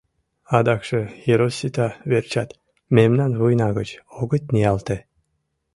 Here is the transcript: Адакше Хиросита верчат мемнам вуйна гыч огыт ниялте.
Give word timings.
Адакше 0.57 0.99
Хиросита 1.21 1.87
верчат 2.09 2.49
мемнам 2.95 3.31
вуйна 3.39 3.69
гыч 3.77 3.89
огыт 4.19 4.43
ниялте. 4.53 4.97